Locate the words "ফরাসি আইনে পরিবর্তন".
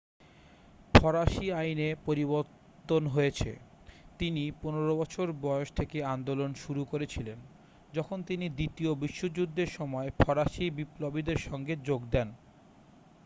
0.93-3.03